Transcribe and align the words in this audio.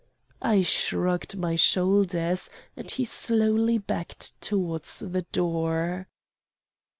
"I 0.41 0.63
shrugged 0.63 1.37
my 1.37 1.55
shoulders 1.55 2.49
and 2.75 2.89
he 2.89 3.05
slowly 3.05 3.77
backed 3.77 4.41
towards 4.41 4.97
the 4.97 5.21
door. 5.31 6.07